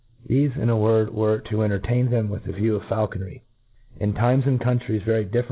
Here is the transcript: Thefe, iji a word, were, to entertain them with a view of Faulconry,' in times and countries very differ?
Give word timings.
Thefe, 0.27 0.55
iji 0.57 0.67
a 0.67 0.75
word, 0.75 1.13
were, 1.13 1.41
to 1.51 1.61
entertain 1.61 2.09
them 2.09 2.27
with 2.29 2.47
a 2.47 2.51
view 2.51 2.75
of 2.75 2.81
Faulconry,' 2.89 3.43
in 3.99 4.15
times 4.15 4.47
and 4.47 4.59
countries 4.59 5.03
very 5.03 5.25
differ? 5.25 5.39